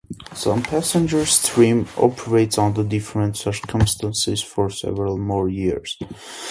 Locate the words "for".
4.41-4.71